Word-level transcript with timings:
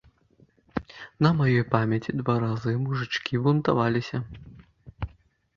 На 1.25 1.31
маёй 1.41 1.63
памяці 1.75 2.17
два 2.21 2.35
разы 2.45 2.73
мужычкі 2.87 3.43
бунтаваліся. 3.49 4.17